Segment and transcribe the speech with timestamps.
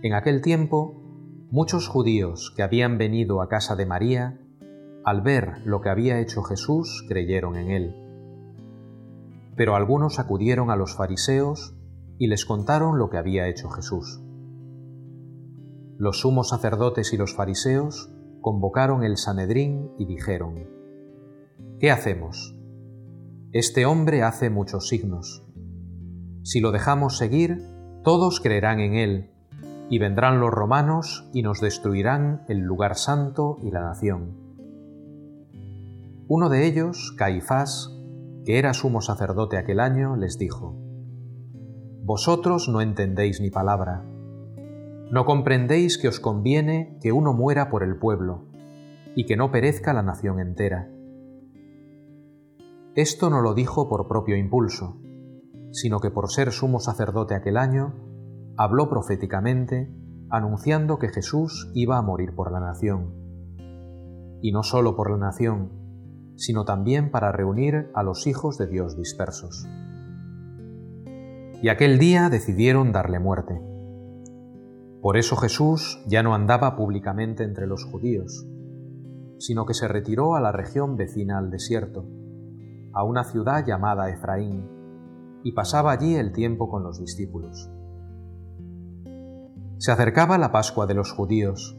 [0.00, 0.94] En aquel tiempo,
[1.50, 4.38] muchos judíos que habían venido a casa de María,
[5.04, 7.96] al ver lo que había hecho Jesús, creyeron en él.
[9.56, 11.74] Pero algunos acudieron a los fariseos
[12.16, 14.20] y les contaron lo que había hecho Jesús.
[15.96, 20.68] Los sumos sacerdotes y los fariseos convocaron el Sanedrín y dijeron,
[21.80, 22.56] ¿Qué hacemos?
[23.50, 25.44] Este hombre hace muchos signos.
[26.44, 27.64] Si lo dejamos seguir,
[28.04, 29.32] todos creerán en él
[29.90, 34.36] y vendrán los romanos y nos destruirán el lugar santo y la nación.
[36.28, 37.94] Uno de ellos, Caifás,
[38.44, 40.76] que era sumo sacerdote aquel año, les dijo,
[42.04, 44.04] Vosotros no entendéis ni palabra,
[45.10, 48.44] no comprendéis que os conviene que uno muera por el pueblo,
[49.14, 50.90] y que no perezca la nación entera.
[52.94, 55.00] Esto no lo dijo por propio impulso,
[55.72, 57.94] sino que por ser sumo sacerdote aquel año,
[58.58, 59.88] habló proféticamente,
[60.30, 63.14] anunciando que Jesús iba a morir por la nación.
[64.42, 65.70] Y no solo por la nación,
[66.34, 69.64] sino también para reunir a los hijos de Dios dispersos.
[71.62, 73.62] Y aquel día decidieron darle muerte.
[75.02, 78.44] Por eso Jesús ya no andaba públicamente entre los judíos,
[79.38, 82.08] sino que se retiró a la región vecina al desierto,
[82.92, 84.68] a una ciudad llamada Efraín,
[85.44, 87.70] y pasaba allí el tiempo con los discípulos.
[89.78, 91.78] Se acercaba la Pascua de los judíos,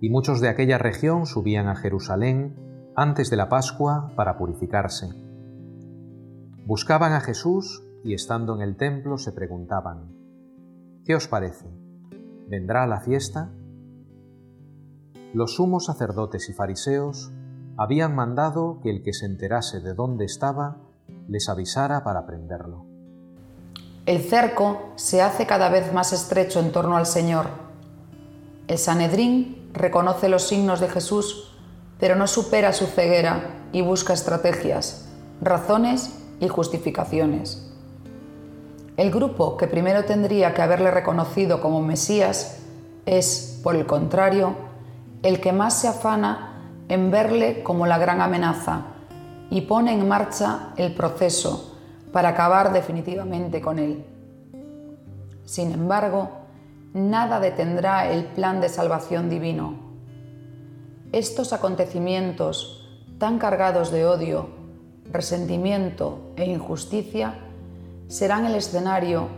[0.00, 2.56] y muchos de aquella región subían a Jerusalén
[2.96, 5.06] antes de la Pascua para purificarse.
[6.66, 10.12] Buscaban a Jesús y estando en el templo se preguntaban,
[11.04, 11.66] ¿qué os parece?
[12.48, 13.52] ¿Vendrá la fiesta?
[15.32, 17.32] Los sumos sacerdotes y fariseos
[17.76, 20.78] habían mandado que el que se enterase de dónde estaba
[21.28, 22.89] les avisara para prenderlo.
[24.06, 27.48] El cerco se hace cada vez más estrecho en torno al Señor.
[28.66, 31.52] El Sanedrín reconoce los signos de Jesús,
[31.98, 35.06] pero no supera su ceguera y busca estrategias,
[35.42, 37.70] razones y justificaciones.
[38.96, 42.58] El grupo que primero tendría que haberle reconocido como Mesías
[43.04, 44.54] es, por el contrario,
[45.22, 46.54] el que más se afana
[46.88, 48.86] en verle como la gran amenaza
[49.50, 51.70] y pone en marcha el proceso
[52.12, 54.04] para acabar definitivamente con él.
[55.44, 56.30] Sin embargo,
[56.92, 59.74] nada detendrá el plan de salvación divino.
[61.12, 62.88] Estos acontecimientos,
[63.18, 64.48] tan cargados de odio,
[65.10, 67.34] resentimiento e injusticia,
[68.08, 69.28] serán el escenario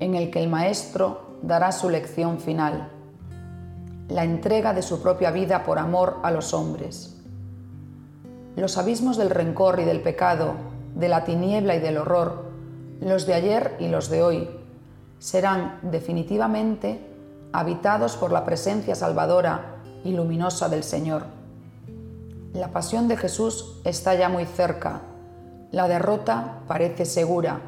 [0.00, 2.90] en el que el Maestro dará su lección final,
[4.08, 7.16] la entrega de su propia vida por amor a los hombres.
[8.56, 10.54] Los abismos del rencor y del pecado
[10.94, 12.44] de la tiniebla y del horror,
[13.00, 14.50] los de ayer y los de hoy,
[15.18, 17.06] serán definitivamente
[17.52, 21.24] habitados por la presencia salvadora y luminosa del Señor.
[22.52, 25.02] La pasión de Jesús está ya muy cerca,
[25.70, 27.60] la derrota parece segura,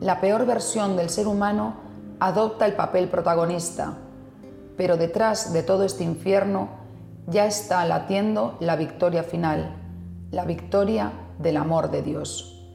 [0.00, 1.74] la peor versión del ser humano
[2.20, 3.94] adopta el papel protagonista,
[4.76, 6.68] pero detrás de todo este infierno
[7.26, 9.74] ya está latiendo la victoria final,
[10.30, 12.65] la victoria del amor de Dios.